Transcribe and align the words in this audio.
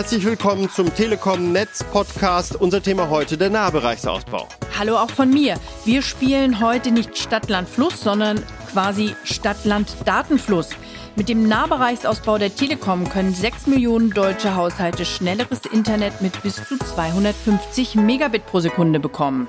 Herzlich 0.00 0.24
willkommen 0.24 0.70
zum 0.70 0.94
Telekom 0.94 1.52
Netz 1.52 1.84
Podcast. 1.84 2.56
Unser 2.56 2.82
Thema 2.82 3.10
heute 3.10 3.36
der 3.36 3.50
Nahbereichsausbau. 3.50 4.48
Hallo 4.78 4.96
auch 4.96 5.10
von 5.10 5.28
mir. 5.28 5.56
Wir 5.84 6.00
spielen 6.00 6.58
heute 6.58 6.90
nicht 6.90 7.18
Stadt, 7.18 7.50
Land, 7.50 7.68
Fluss, 7.68 8.00
sondern 8.00 8.42
quasi 8.72 9.14
Stadt, 9.24 9.62
Land, 9.66 9.94
Datenfluss. 10.06 10.70
Mit 11.16 11.28
dem 11.28 11.46
Nahbereichsausbau 11.46 12.38
der 12.38 12.56
Telekom 12.56 13.10
können 13.10 13.34
6 13.34 13.66
Millionen 13.66 14.08
deutsche 14.08 14.56
Haushalte 14.56 15.04
schnelleres 15.04 15.60
Internet 15.70 16.22
mit 16.22 16.42
bis 16.42 16.56
zu 16.66 16.78
250 16.78 17.96
Megabit 17.96 18.46
pro 18.46 18.60
Sekunde 18.60 19.00
bekommen. 19.00 19.48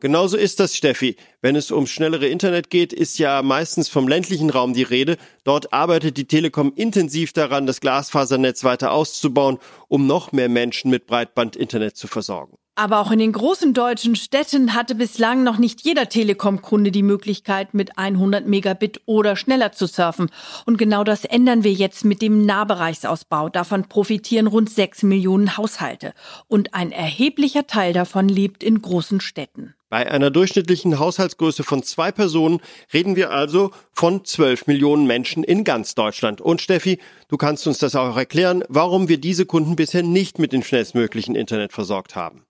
Genauso 0.00 0.38
ist 0.38 0.60
das, 0.60 0.74
Steffi. 0.74 1.16
Wenn 1.42 1.56
es 1.56 1.70
um 1.70 1.86
schnellere 1.86 2.26
Internet 2.26 2.70
geht, 2.70 2.94
ist 2.94 3.18
ja 3.18 3.42
meistens 3.42 3.90
vom 3.90 4.08
ländlichen 4.08 4.48
Raum 4.48 4.72
die 4.72 4.82
Rede. 4.82 5.18
Dort 5.44 5.74
arbeitet 5.74 6.16
die 6.16 6.26
Telekom 6.26 6.72
intensiv 6.74 7.34
daran, 7.34 7.66
das 7.66 7.80
Glasfasernetz 7.80 8.64
weiter 8.64 8.92
auszubauen, 8.92 9.58
um 9.88 10.06
noch 10.06 10.32
mehr 10.32 10.48
Menschen 10.48 10.90
mit 10.90 11.06
Breitbandinternet 11.06 11.98
zu 11.98 12.06
versorgen. 12.06 12.56
Aber 12.76 13.00
auch 13.00 13.10
in 13.10 13.18
den 13.18 13.32
großen 13.32 13.74
deutschen 13.74 14.16
Städten 14.16 14.72
hatte 14.72 14.94
bislang 14.94 15.42
noch 15.42 15.58
nicht 15.58 15.82
jeder 15.82 16.08
Telekom-Kunde 16.08 16.90
die 16.90 17.02
Möglichkeit, 17.02 17.74
mit 17.74 17.98
100 17.98 18.46
Megabit 18.46 19.02
oder 19.04 19.36
schneller 19.36 19.72
zu 19.72 19.86
surfen. 19.86 20.30
Und 20.64 20.78
genau 20.78 21.04
das 21.04 21.26
ändern 21.26 21.62
wir 21.62 21.72
jetzt 21.72 22.06
mit 22.06 22.22
dem 22.22 22.46
Nahbereichsausbau. 22.46 23.50
Davon 23.50 23.86
profitieren 23.90 24.46
rund 24.46 24.70
6 24.70 25.02
Millionen 25.02 25.58
Haushalte. 25.58 26.14
Und 26.48 26.72
ein 26.72 26.90
erheblicher 26.90 27.66
Teil 27.66 27.92
davon 27.92 28.30
lebt 28.30 28.62
in 28.62 28.80
großen 28.80 29.20
Städten. 29.20 29.74
Bei 29.90 30.08
einer 30.08 30.30
durchschnittlichen 30.30 31.00
Haushaltsgröße 31.00 31.64
von 31.64 31.82
zwei 31.82 32.12
Personen 32.12 32.60
reden 32.94 33.16
wir 33.16 33.32
also 33.32 33.72
von 33.92 34.24
12 34.24 34.68
Millionen 34.68 35.04
Menschen 35.04 35.42
in 35.42 35.64
ganz 35.64 35.96
Deutschland. 35.96 36.40
Und 36.40 36.60
Steffi, 36.60 37.00
du 37.26 37.36
kannst 37.36 37.66
uns 37.66 37.78
das 37.78 37.96
auch 37.96 38.16
erklären, 38.16 38.62
warum 38.68 39.08
wir 39.08 39.18
diese 39.18 39.46
Kunden 39.46 39.74
bisher 39.74 40.04
nicht 40.04 40.38
mit 40.38 40.52
dem 40.52 40.62
schnellstmöglichen 40.62 41.34
Internet 41.34 41.72
versorgt 41.72 42.14
haben. 42.14 42.46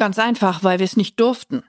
Ganz 0.00 0.18
einfach, 0.18 0.64
weil 0.64 0.78
wir 0.78 0.84
es 0.84 0.96
nicht 0.96 1.20
durften. 1.20 1.62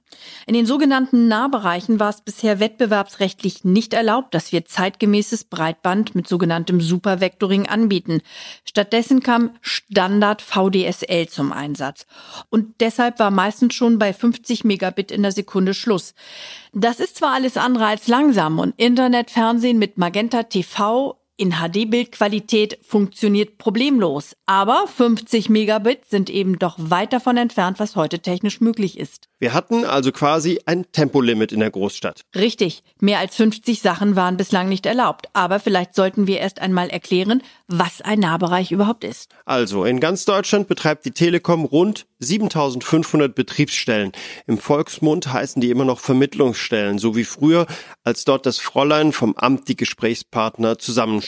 In 0.48 0.54
den 0.54 0.66
sogenannten 0.66 1.28
Nahbereichen 1.28 2.00
war 2.00 2.08
es 2.08 2.22
bisher 2.22 2.62
wettbewerbsrechtlich 2.62 3.66
nicht 3.66 3.94
erlaubt, 3.94 4.34
dass 4.34 4.54
wir 4.54 4.64
zeitgemäßes 4.64 5.44
Breitband 5.44 6.16
mit 6.16 6.30
sogenanntem 6.30 6.80
Supervectoring 6.80 7.68
anbieten. 7.68 8.22
Stattdessen 8.64 9.22
kam 9.22 9.58
Standard 9.60 10.42
VDSL 10.42 11.28
zum 11.28 11.52
Einsatz. 11.52 12.06
Und 12.50 12.80
deshalb 12.80 13.20
war 13.20 13.32
meistens 13.32 13.74
schon 13.74 14.00
bei 14.00 14.14
50 14.14 14.64
Megabit 14.64 15.12
in 15.12 15.24
der 15.24 15.34
Sekunde 15.34 15.74
Schluss. 15.74 16.14
Das 16.72 17.02
ist 17.02 17.18
zwar 17.18 17.34
alles 17.34 17.58
andere 17.58 17.88
als 17.88 18.08
langsam 18.08 18.60
und 18.60 18.80
Internetfernsehen 18.80 19.78
mit 19.78 19.98
Magenta 19.98 20.44
TV 20.44 21.21
in 21.42 21.54
HD-Bildqualität 21.54 22.78
funktioniert 22.84 23.58
problemlos, 23.58 24.36
aber 24.46 24.86
50 24.86 25.50
Megabit 25.50 26.06
sind 26.08 26.30
eben 26.30 26.60
doch 26.60 26.76
weit 26.78 27.14
davon 27.14 27.36
entfernt, 27.36 27.80
was 27.80 27.96
heute 27.96 28.20
technisch 28.20 28.62
möglich 28.62 29.00
ist. 29.00 29.28
Wir 29.40 29.56
hatten 29.56 29.84
also 29.84 30.12
quasi 30.12 30.60
ein 30.68 30.86
Tempolimit 30.92 31.52
in 31.52 31.62
der 31.62 31.72
Großstadt. 31.72 32.22
Richtig, 32.36 32.84
mehr 33.00 33.18
als 33.18 33.36
50 33.38 33.82
Sachen 33.82 34.16
waren 34.16 34.38
bislang 34.38 34.70
nicht 34.70 34.86
erlaubt, 34.86 35.30
aber 35.34 35.60
vielleicht 35.60 35.96
sollten 35.96 36.28
wir 36.28 36.38
erst 36.38 36.62
einmal 36.62 36.92
erklären, 36.92 37.42
was 37.68 38.02
ein 38.02 38.20
Nahbereich 38.20 38.72
überhaupt 38.72 39.04
ist. 39.04 39.32
Also, 39.44 39.84
in 39.84 40.00
ganz 40.00 40.26
Deutschland 40.26 40.68
betreibt 40.68 41.06
die 41.06 41.12
Telekom 41.12 41.66
rund 41.66 42.06
7500 42.20 43.34
Betriebsstellen. 43.34 44.12
Im 44.46 44.60
Volksmund 44.60 45.34
heißen 45.34 45.60
die 45.60 45.72
immer 45.72 45.86
noch 45.86 46.00
Vermittlungsstellen, 46.00 47.00
so 47.00 47.16
wie 47.16 47.24
früher, 47.24 47.66
als 48.04 48.26
dort 48.26 48.46
das 48.46 48.60
Fräulein 48.60 49.12
vom 49.12 49.36
Amt 49.36 49.68
die 49.68 49.76
Gesprächspartner 49.76 50.78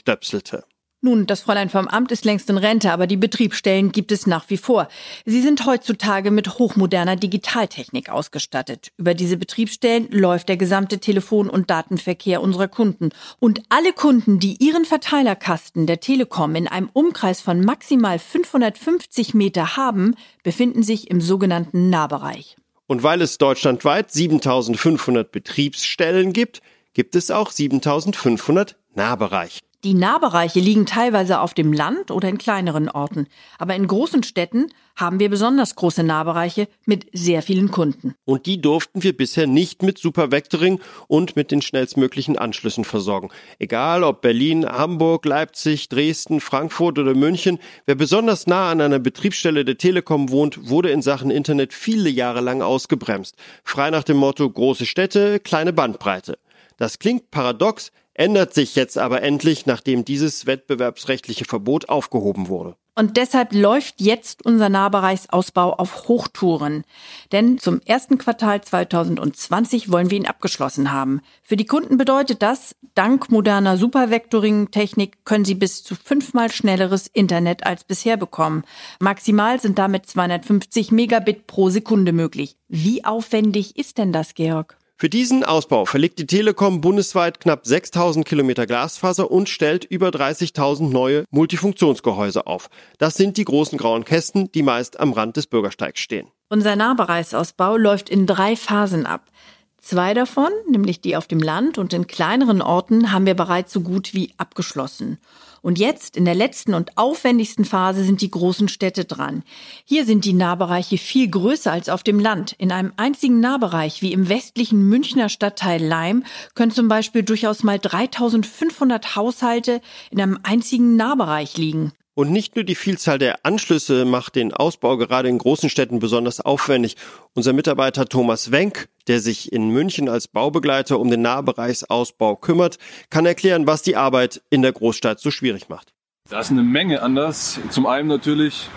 zusammenstöpselte. 0.03 0.63
Nun, 1.05 1.25
das 1.25 1.41
Fräulein 1.41 1.67
vom 1.67 1.89
Amt 1.89 2.13
ist 2.13 2.23
längst 2.23 2.49
in 2.49 2.57
Rente, 2.57 2.93
aber 2.93 3.07
die 3.07 3.17
Betriebsstellen 3.17 3.91
gibt 3.91 4.13
es 4.13 4.25
nach 4.25 4.49
wie 4.49 4.55
vor. 4.55 4.87
Sie 5.25 5.41
sind 5.41 5.65
heutzutage 5.65 6.31
mit 6.31 6.57
hochmoderner 6.57 7.17
Digitaltechnik 7.17 8.09
ausgestattet. 8.09 8.93
Über 8.95 9.13
diese 9.13 9.35
Betriebsstellen 9.35 10.07
läuft 10.11 10.47
der 10.47 10.55
gesamte 10.55 10.99
Telefon- 10.99 11.49
und 11.49 11.69
Datenverkehr 11.69 12.41
unserer 12.41 12.69
Kunden. 12.69 13.09
Und 13.39 13.63
alle 13.67 13.91
Kunden, 13.91 14.39
die 14.39 14.55
ihren 14.63 14.85
Verteilerkasten 14.85 15.87
der 15.87 15.99
Telekom 15.99 16.55
in 16.55 16.69
einem 16.69 16.89
Umkreis 16.93 17.41
von 17.41 17.59
maximal 17.59 18.17
550 18.17 19.33
Meter 19.33 19.75
haben, 19.75 20.15
befinden 20.41 20.83
sich 20.83 21.11
im 21.11 21.19
sogenannten 21.19 21.89
Nahbereich. 21.89 22.55
Und 22.87 23.03
weil 23.03 23.21
es 23.21 23.37
deutschlandweit 23.37 24.09
7500 24.09 25.29
Betriebsstellen 25.33 26.31
gibt, 26.31 26.61
gibt 26.93 27.15
es 27.17 27.29
auch 27.29 27.51
7500 27.51 28.77
Nahbereiche. 28.95 29.59
Die 29.83 29.93
Nahbereiche 29.93 30.61
liegen 30.61 30.85
teilweise 30.85 31.41
auf 31.41 31.53
dem 31.53 31.73
Land 31.73 32.09
oder 32.09 32.29
in 32.29 32.37
kleineren 32.37 32.87
Orten. 32.87 33.27
Aber 33.57 33.75
in 33.75 33.85
großen 33.85 34.23
Städten 34.23 34.67
haben 34.95 35.19
wir 35.19 35.29
besonders 35.29 35.75
große 35.75 36.03
Nahbereiche 36.03 36.69
mit 36.85 37.07
sehr 37.11 37.41
vielen 37.41 37.69
Kunden. 37.69 38.15
Und 38.23 38.45
die 38.45 38.61
durften 38.61 39.03
wir 39.03 39.17
bisher 39.17 39.45
nicht 39.45 39.83
mit 39.83 39.97
Supervectoring 39.97 40.79
und 41.07 41.35
mit 41.35 41.51
den 41.51 41.61
schnellstmöglichen 41.61 42.37
Anschlüssen 42.37 42.85
versorgen. 42.85 43.27
Egal 43.59 44.03
ob 44.03 44.21
Berlin, 44.21 44.65
Hamburg, 44.65 45.25
Leipzig, 45.25 45.89
Dresden, 45.89 46.39
Frankfurt 46.39 46.97
oder 46.97 47.13
München, 47.13 47.59
wer 47.85 47.95
besonders 47.95 48.47
nah 48.47 48.71
an 48.71 48.79
einer 48.79 48.99
Betriebsstelle 48.99 49.65
der 49.65 49.77
Telekom 49.77 50.29
wohnt, 50.29 50.69
wurde 50.69 50.91
in 50.91 51.01
Sachen 51.01 51.29
Internet 51.29 51.73
viele 51.73 52.09
Jahre 52.09 52.39
lang 52.39 52.61
ausgebremst. 52.61 53.35
Frei 53.65 53.89
nach 53.89 54.03
dem 54.03 54.15
Motto 54.15 54.49
große 54.49 54.85
Städte, 54.85 55.41
kleine 55.41 55.73
Bandbreite. 55.73 56.37
Das 56.77 56.99
klingt 56.99 57.31
paradox, 57.31 57.91
ändert 58.13 58.53
sich 58.53 58.75
jetzt 58.75 58.97
aber 58.97 59.21
endlich, 59.21 59.65
nachdem 59.65 60.05
dieses 60.05 60.45
wettbewerbsrechtliche 60.45 61.45
Verbot 61.45 61.89
aufgehoben 61.89 62.47
wurde. 62.47 62.75
Und 62.95 63.17
deshalb 63.17 63.53
läuft 63.53 64.01
jetzt 64.01 64.45
unser 64.45 64.69
Nahbereichsausbau 64.69 65.73
auf 65.73 66.07
Hochtouren. 66.07 66.83
Denn 67.31 67.57
zum 67.57 67.81
ersten 67.81 68.19
Quartal 68.19 68.61
2020 68.61 69.91
wollen 69.91 70.11
wir 70.11 70.17
ihn 70.17 70.27
abgeschlossen 70.27 70.91
haben. 70.91 71.21
Für 71.41 71.55
die 71.55 71.65
Kunden 71.65 71.97
bedeutet 71.97 72.43
das, 72.43 72.75
dank 72.93 73.31
moderner 73.31 73.77
Supervectoring-Technik 73.77 75.25
können 75.25 75.43
sie 75.43 75.55
bis 75.55 75.83
zu 75.83 75.95
fünfmal 75.95 76.51
schnelleres 76.51 77.07
Internet 77.07 77.65
als 77.65 77.83
bisher 77.83 78.15
bekommen. 78.15 78.63
Maximal 78.99 79.59
sind 79.59 79.79
damit 79.79 80.05
250 80.05 80.91
Megabit 80.91 81.47
pro 81.47 81.71
Sekunde 81.71 82.13
möglich. 82.13 82.57
Wie 82.67 83.03
aufwendig 83.05 83.75
ist 83.75 83.97
denn 83.97 84.13
das, 84.13 84.35
Georg? 84.35 84.77
Für 84.95 85.09
diesen 85.09 85.43
Ausbau 85.43 85.85
verlegt 85.85 86.19
die 86.19 86.27
Telekom 86.27 86.79
bundesweit 86.79 87.39
knapp 87.39 87.65
6000 87.65 88.25
Kilometer 88.25 88.67
Glasfaser 88.67 89.31
und 89.31 89.49
stellt 89.49 89.85
über 89.85 90.09
30.000 90.09 90.89
neue 90.89 91.25
Multifunktionsgehäuse 91.31 92.47
auf. 92.47 92.69
Das 92.99 93.15
sind 93.15 93.37
die 93.37 93.45
großen 93.45 93.77
grauen 93.77 94.05
Kästen, 94.05 94.51
die 94.51 94.63
meist 94.63 94.99
am 94.99 95.11
Rand 95.13 95.35
des 95.35 95.47
Bürgersteigs 95.47 95.99
stehen. 95.99 96.27
Unser 96.49 96.75
Nahbereichsausbau 96.75 97.75
läuft 97.77 98.09
in 98.09 98.27
drei 98.27 98.55
Phasen 98.55 99.05
ab. 99.05 99.31
Zwei 99.79 100.13
davon, 100.13 100.49
nämlich 100.69 101.01
die 101.01 101.17
auf 101.17 101.27
dem 101.27 101.39
Land 101.39 101.77
und 101.77 101.91
in 101.91 102.07
kleineren 102.07 102.61
Orten, 102.61 103.11
haben 103.11 103.25
wir 103.25 103.33
bereits 103.33 103.73
so 103.73 103.81
gut 103.81 104.13
wie 104.13 104.33
abgeschlossen. 104.37 105.17
Und 105.63 105.79
jetzt, 105.79 106.17
in 106.17 106.25
der 106.25 106.35
letzten 106.35 106.73
und 106.73 106.97
aufwendigsten 106.97 107.63
Phase, 107.63 108.03
sind 108.03 108.19
die 108.19 108.29
großen 108.29 108.67
Städte 108.67 109.05
dran. 109.05 109.43
Hier 109.85 110.05
sind 110.05 110.25
die 110.25 110.33
Nahbereiche 110.33 110.97
viel 110.97 111.29
größer 111.29 111.71
als 111.71 111.87
auf 111.87 112.03
dem 112.03 112.19
Land. 112.19 112.53
In 112.57 112.73
einem 112.73 112.91
einzigen 112.97 113.39
Nahbereich, 113.39 114.01
wie 114.01 114.11
im 114.11 114.27
westlichen 114.27 114.89
Münchner 114.89 115.29
Stadtteil 115.29 115.81
Leim, 115.81 116.25
können 116.53 116.73
zum 116.73 116.89
Beispiel 116.89 117.23
durchaus 117.23 117.63
mal 117.63 117.79
3500 117.79 119.15
Haushalte 119.15 119.79
in 120.11 120.19
einem 120.19 120.37
einzigen 120.43 120.97
Nahbereich 120.97 121.55
liegen. 121.57 121.93
Und 122.15 122.31
nicht 122.31 122.55
nur 122.55 122.63
die 122.63 122.75
Vielzahl 122.75 123.17
der 123.17 123.43
Anschlüsse 123.43 124.05
macht 124.05 124.35
den 124.35 124.53
Ausbau 124.53 124.97
gerade 124.97 125.29
in 125.29 125.39
großen 125.39 125.67
Städten 125.67 125.97
besonders 125.97 126.39
aufwendig. 126.39 126.95
Unser 127.33 127.53
Mitarbeiter 127.53 128.05
Thomas 128.05 128.51
Wenk, 128.51 128.87
der 129.07 129.19
sich 129.19 129.51
in 129.51 129.69
München 129.69 130.07
als 130.07 130.27
Baubegleiter 130.27 130.99
um 130.99 131.09
den 131.09 131.23
Nahbereichsausbau 131.23 132.35
kümmert, 132.35 132.77
kann 133.09 133.25
erklären, 133.25 133.65
was 133.65 133.81
die 133.81 133.95
Arbeit 133.95 134.43
in 134.51 134.61
der 134.61 134.73
Großstadt 134.73 135.19
so 135.19 135.31
schwierig 135.31 135.69
macht. 135.69 135.91
Da 136.29 136.39
ist 136.39 136.51
eine 136.51 136.61
Menge 136.61 137.01
anders. 137.01 137.59
Zum 137.71 137.87
einen 137.87 138.09
natürlich 138.09 138.69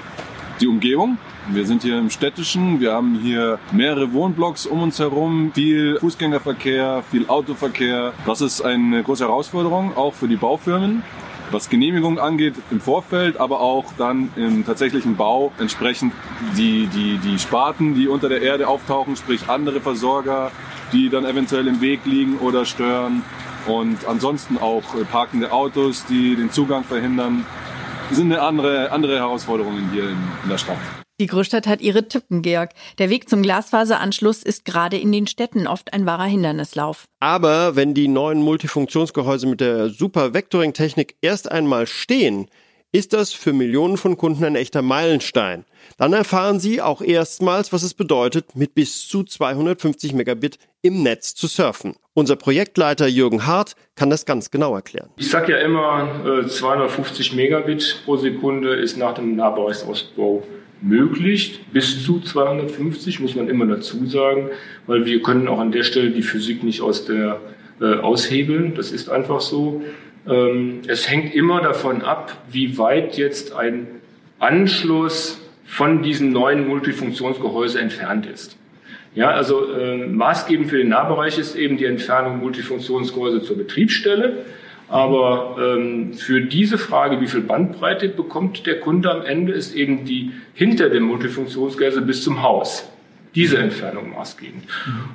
die 0.60 0.66
Umgebung. 0.66 1.18
Wir 1.50 1.66
sind 1.66 1.82
hier 1.82 1.98
im 1.98 2.08
Städtischen, 2.08 2.80
wir 2.80 2.92
haben 2.92 3.20
hier 3.20 3.58
mehrere 3.70 4.14
Wohnblocks 4.14 4.66
um 4.66 4.80
uns 4.80 4.98
herum, 4.98 5.52
viel 5.54 5.98
Fußgängerverkehr, 6.00 7.04
viel 7.10 7.28
Autoverkehr. 7.28 8.14
Das 8.24 8.40
ist 8.40 8.62
eine 8.62 9.02
große 9.02 9.24
Herausforderung, 9.24 9.94
auch 9.94 10.14
für 10.14 10.26
die 10.26 10.36
Baufirmen 10.36 11.04
was 11.50 11.68
Genehmigungen 11.68 12.18
angeht 12.18 12.54
im 12.70 12.80
Vorfeld, 12.80 13.38
aber 13.38 13.60
auch 13.60 13.84
dann 13.98 14.30
im 14.36 14.64
tatsächlichen 14.64 15.16
Bau 15.16 15.52
entsprechend 15.58 16.12
die, 16.56 16.86
die, 16.86 17.18
die 17.18 17.38
Sparten, 17.38 17.94
die 17.94 18.08
unter 18.08 18.28
der 18.28 18.42
Erde 18.42 18.68
auftauchen, 18.68 19.16
sprich 19.16 19.48
andere 19.48 19.80
Versorger, 19.80 20.50
die 20.92 21.08
dann 21.08 21.24
eventuell 21.24 21.66
im 21.66 21.80
Weg 21.80 22.04
liegen 22.04 22.38
oder 22.38 22.64
stören 22.64 23.22
und 23.66 24.06
ansonsten 24.06 24.58
auch 24.58 24.82
parkende 25.10 25.52
Autos, 25.52 26.04
die 26.06 26.36
den 26.36 26.50
Zugang 26.50 26.84
verhindern, 26.84 27.44
sind 28.10 28.32
eine 28.32 28.42
andere, 28.42 28.92
andere 28.92 29.16
Herausforderungen 29.16 29.90
hier 29.92 30.04
in, 30.04 30.18
in 30.44 30.48
der 30.48 30.58
Stadt. 30.58 30.78
Die 31.18 31.28
Großstadt 31.28 31.66
hat 31.66 31.80
ihre 31.80 32.08
Tücken, 32.08 32.42
Georg. 32.42 32.72
Der 32.98 33.08
Weg 33.08 33.26
zum 33.30 33.42
Glasfaseranschluss 33.42 34.42
ist 34.42 34.66
gerade 34.66 34.98
in 34.98 35.12
den 35.12 35.26
Städten 35.26 35.66
oft 35.66 35.94
ein 35.94 36.04
wahrer 36.04 36.26
Hindernislauf. 36.26 37.04
Aber 37.20 37.74
wenn 37.74 37.94
die 37.94 38.06
neuen 38.06 38.42
Multifunktionsgehäuse 38.42 39.46
mit 39.46 39.62
der 39.62 39.88
Super 39.88 40.34
Vectoring 40.34 40.74
Technik 40.74 41.16
erst 41.22 41.50
einmal 41.50 41.86
stehen, 41.86 42.50
ist 42.92 43.14
das 43.14 43.32
für 43.32 43.54
Millionen 43.54 43.96
von 43.96 44.18
Kunden 44.18 44.44
ein 44.44 44.56
echter 44.56 44.82
Meilenstein. 44.82 45.64
Dann 45.96 46.12
erfahren 46.12 46.60
Sie 46.60 46.82
auch 46.82 47.00
erstmals, 47.00 47.72
was 47.72 47.82
es 47.82 47.94
bedeutet, 47.94 48.54
mit 48.54 48.74
bis 48.74 49.08
zu 49.08 49.24
250 49.24 50.12
Megabit 50.12 50.58
im 50.82 51.02
Netz 51.02 51.34
zu 51.34 51.46
surfen. 51.46 51.94
Unser 52.12 52.36
Projektleiter 52.36 53.06
Jürgen 53.06 53.46
Hart 53.46 53.74
kann 53.94 54.10
das 54.10 54.26
ganz 54.26 54.50
genau 54.50 54.74
erklären. 54.74 55.10
Ich 55.16 55.30
sage 55.30 55.52
ja 55.52 55.58
immer, 55.58 56.46
250 56.46 57.32
äh, 57.32 57.36
Megabit 57.36 58.02
pro 58.04 58.18
Sekunde 58.18 58.74
ist 58.74 58.98
nach 58.98 59.14
dem 59.14 59.34
Nahbereichsausbau 59.34 60.42
möglich. 60.80 61.60
Bis 61.72 62.04
zu 62.04 62.20
250 62.20 63.20
muss 63.20 63.34
man 63.34 63.48
immer 63.48 63.66
dazu 63.66 64.06
sagen, 64.06 64.50
weil 64.86 65.06
wir 65.06 65.22
können 65.22 65.48
auch 65.48 65.58
an 65.58 65.72
der 65.72 65.82
Stelle 65.82 66.10
die 66.10 66.22
Physik 66.22 66.62
nicht 66.62 66.80
aus 66.80 67.04
der 67.04 67.40
äh, 67.80 67.96
aushebeln. 67.96 68.74
Das 68.74 68.92
ist 68.92 69.08
einfach 69.08 69.40
so. 69.40 69.82
Ähm, 70.28 70.80
es 70.86 71.08
hängt 71.10 71.34
immer 71.34 71.60
davon 71.60 72.02
ab, 72.02 72.36
wie 72.50 72.78
weit 72.78 73.16
jetzt 73.16 73.54
ein 73.54 73.86
Anschluss 74.38 75.40
von 75.64 76.02
diesem 76.02 76.30
neuen 76.30 76.66
Multifunktionsgehäuse 76.68 77.80
entfernt 77.80 78.26
ist. 78.26 78.56
Ja, 79.14 79.30
also 79.30 79.72
äh, 79.72 80.06
maßgebend 80.06 80.68
für 80.68 80.76
den 80.76 80.90
Nahbereich 80.90 81.38
ist 81.38 81.56
eben 81.56 81.78
die 81.78 81.86
Entfernung 81.86 82.38
Multifunktionsgehäuse 82.38 83.42
zur 83.42 83.56
Betriebsstelle. 83.56 84.44
Aber 84.88 85.56
ähm, 85.60 86.14
für 86.14 86.42
diese 86.42 86.78
Frage, 86.78 87.20
wie 87.20 87.26
viel 87.26 87.40
Bandbreite 87.40 88.08
bekommt 88.08 88.66
der 88.66 88.80
Kunde 88.80 89.10
am 89.10 89.22
Ende, 89.22 89.52
ist 89.52 89.74
eben 89.74 90.04
die 90.04 90.32
hinter 90.54 90.88
dem 90.90 91.04
Multifunktionsgehäuse 91.04 92.02
bis 92.02 92.22
zum 92.22 92.42
Haus. 92.42 92.90
Diese 93.34 93.58
Entfernung 93.58 94.12
maßgebend. 94.12 94.64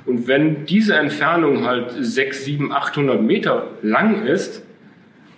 Und 0.06 0.28
wenn 0.28 0.66
diese 0.66 0.94
Entfernung 0.94 1.66
halt 1.66 1.92
6, 1.98 2.44
7, 2.44 2.72
800 2.72 3.20
Meter 3.20 3.68
lang 3.82 4.26
ist, 4.26 4.62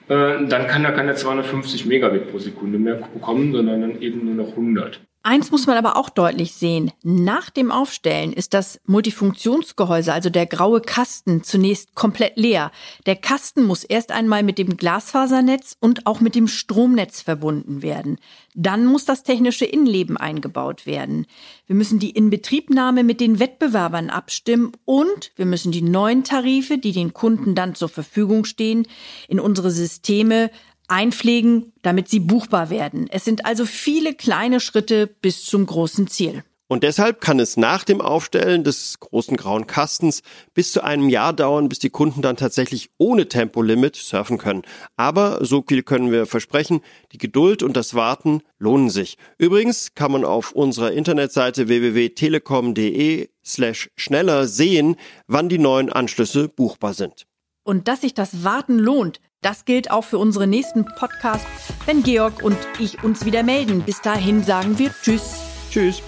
äh, 0.09 0.47
dann 0.47 0.67
kann 0.67 0.85
er 0.85 0.93
keine 0.93 1.15
250 1.15 1.87
Megabit 1.87 2.31
pro 2.31 2.39
Sekunde 2.39 2.79
mehr 2.79 2.97
bekommen, 2.97 3.53
sondern 3.53 3.81
dann 3.81 4.03
eben 4.03 4.27
nur 4.27 4.35
noch 4.35 4.51
100. 4.51 5.01
Eins 5.27 5.51
muss 5.51 5.67
man 5.67 5.79
aber 5.79 5.97
auch 5.97 6.11
deutlich 6.11 6.53
sehen. 6.53 6.93
Nach 7.03 7.49
dem 7.49 7.73
Aufstellen 7.73 8.35
ist 8.35 8.53
das 8.53 8.79
Multifunktionsgehäuse, 8.85 10.13
also 10.13 10.29
der 10.29 10.45
graue 10.45 10.83
Kasten, 10.83 11.43
zunächst 11.43 11.95
komplett 11.95 12.37
leer. 12.37 12.71
Der 13.07 13.17
Kasten 13.17 13.63
muss 13.63 13.85
erst 13.85 14.13
einmal 14.13 14.43
mit 14.43 14.59
dem 14.59 14.77
Glasfasernetz 14.77 15.79
und 15.81 16.07
auch 16.07 16.21
mit 16.21 16.35
dem 16.35 16.47
Stromnetz 16.47 17.23
verbunden 17.23 17.81
werden. 17.81 18.19
Dann 18.55 18.85
muss 18.85 19.07
das 19.07 19.23
technische 19.23 19.65
Innenleben 19.65 20.19
eingebaut 20.19 20.85
werden. 20.85 21.27
Wir 21.67 21.75
müssen 21.75 21.99
die 21.99 22.11
Inbetriebnahme 22.11 23.03
mit 23.03 23.19
den 23.19 23.39
Wettbewerbern 23.39 24.11
abstimmen 24.11 24.73
und 24.85 25.33
wir 25.37 25.47
müssen 25.47 25.73
die 25.73 25.81
neuen 25.81 26.25
Tarife, 26.25 26.77
die 26.77 26.93
den 26.93 27.15
Kunden 27.15 27.55
dann 27.55 27.75
zur 27.75 27.89
Verfügung 27.89 28.45
stehen, 28.45 28.87
in 29.27 29.41
unsere 29.41 29.71
Systeme 29.71 30.51
einpflegen, 30.89 31.73
damit 31.83 32.09
sie 32.09 32.21
buchbar 32.21 32.71
werden. 32.71 33.07
Es 33.11 33.25
sind 33.25 33.47
also 33.47 33.67
viele 33.67 34.15
kleine 34.15 34.61
Schritte 34.61 35.07
bis 35.07 35.45
zum 35.45 35.67
großen 35.67 36.09
Ziel. 36.09 36.43
Und 36.67 36.83
deshalb 36.83 37.21
kann 37.21 37.41
es 37.41 37.59
nach 37.59 37.85
dem 37.85 38.01
Aufstellen 38.01 38.65
des 38.65 38.99
großen 38.99 39.37
grauen 39.37 39.67
Kastens 39.67 40.23
bis 40.55 40.73
zu 40.73 40.83
einem 40.83 41.11
Jahr 41.11 41.35
dauern, 41.35 41.69
bis 41.69 41.79
die 41.79 41.91
Kunden 41.91 42.23
dann 42.23 42.37
tatsächlich 42.37 42.91
ohne 42.97 43.29
Tempolimit 43.29 43.97
surfen 43.97 44.39
können. 44.39 44.63
Aber 44.97 45.45
so 45.45 45.63
viel 45.67 45.83
können 45.83 46.11
wir 46.11 46.25
versprechen, 46.25 46.81
die 47.13 47.19
Geduld 47.19 47.63
und 47.63 47.77
das 47.77 47.95
Warten 47.95 48.41
lohnen 48.59 48.89
sich. 48.89 49.19
Übrigens 49.37 49.95
kann 49.95 50.11
man 50.11 50.25
auf 50.25 50.53
unserer 50.53 50.93
Internetseite 50.93 51.69
www.telekom.de 51.69 53.29
slash 53.45 53.91
schneller 53.95 54.47
sehen, 54.47 54.97
wann 55.27 55.51
die 55.51 55.59
neuen 55.59 55.93
Anschlüsse 55.93 56.49
buchbar 56.49 56.95
sind. 56.95 57.27
Und 57.63 57.89
dass 57.89 58.01
sich 58.01 58.15
das 58.15 58.43
Warten 58.43 58.79
lohnt, 58.79 59.21
das 59.45 59.65
gilt 59.65 59.91
auch 59.91 60.05
für 60.05 60.19
unsere 60.19 60.47
nächsten 60.47 60.85
Podcasts, 60.85 61.47
wenn 61.87 62.03
Georg 62.03 62.43
und 62.43 62.57
ich 62.79 63.05
uns 63.05 63.25
wieder 63.25 63.43
melden. 63.43 63.83
Bis 63.83 64.01
dahin 64.01 64.43
sagen 64.43 64.79
wir 64.79 64.91
Tschüss. 65.03 65.41
Tschüss. 65.71 66.03